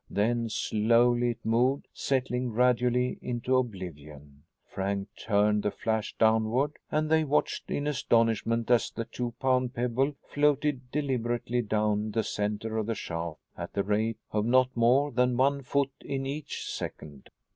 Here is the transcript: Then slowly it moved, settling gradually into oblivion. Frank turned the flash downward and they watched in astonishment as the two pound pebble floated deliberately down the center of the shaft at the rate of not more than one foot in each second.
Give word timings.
Then 0.09 0.49
slowly 0.49 1.29
it 1.29 1.45
moved, 1.45 1.87
settling 1.93 2.47
gradually 2.49 3.19
into 3.21 3.55
oblivion. 3.55 4.41
Frank 4.65 5.09
turned 5.15 5.61
the 5.61 5.69
flash 5.69 6.15
downward 6.17 6.71
and 6.89 7.07
they 7.07 7.23
watched 7.23 7.69
in 7.69 7.85
astonishment 7.85 8.71
as 8.71 8.89
the 8.89 9.05
two 9.05 9.35
pound 9.39 9.75
pebble 9.75 10.15
floated 10.27 10.89
deliberately 10.89 11.61
down 11.61 12.09
the 12.09 12.23
center 12.23 12.79
of 12.79 12.87
the 12.87 12.95
shaft 12.95 13.37
at 13.55 13.73
the 13.73 13.83
rate 13.83 14.17
of 14.31 14.43
not 14.43 14.75
more 14.75 15.11
than 15.11 15.37
one 15.37 15.61
foot 15.61 15.91
in 16.01 16.25
each 16.25 16.65
second. 16.67 17.29